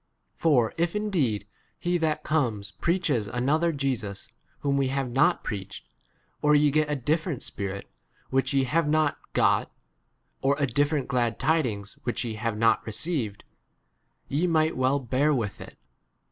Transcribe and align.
For 0.35 0.73
if 0.79 0.95
ind 0.95 1.15
>ed 1.15 1.45
he 1.77 1.99
that 1.99 2.23
comes 2.23 2.71
preaches 2.71 3.27
another 3.27 3.71
Jesus 3.71 4.27
whom 4.61 4.75
we 4.75 4.87
have 4.87 5.11
not 5.11 5.43
preached, 5.43 5.87
or 6.41 6.55
ye 6.55 6.71
get 6.71 6.89
a 6.89 6.95
different 6.95 7.43
Spirit 7.43 7.87
which 8.31 8.51
ye 8.51 8.63
have 8.63 8.89
not 8.89 9.19
got, 9.33 9.71
or 10.41 10.55
a 10.57 10.65
different 10.65 11.07
glad 11.07 11.37
tidings 11.37 11.99
which 12.01 12.25
ye 12.25 12.33
have 12.33 12.57
not 12.57 12.83
received, 12.87 13.43
ye 14.27 14.47
might 14.47 14.75
well 14.75 14.97
5 14.97 15.07
bcir 15.09 15.37
with 15.37 15.61
[it]. 15.61 15.77